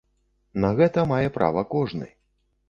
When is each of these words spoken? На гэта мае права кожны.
На 0.63 0.71
гэта 0.79 1.03
мае 1.11 1.27
права 1.37 1.65
кожны. 1.75 2.09